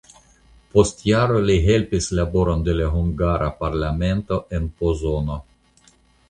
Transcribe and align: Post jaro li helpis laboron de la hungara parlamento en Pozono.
Post 0.75 1.03
jaro 1.09 1.35
li 1.49 1.57
helpis 1.67 2.07
laboron 2.19 2.63
de 2.69 2.75
la 2.79 2.87
hungara 2.95 3.51
parlamento 3.61 4.41
en 4.59 4.67
Pozono. 4.81 5.39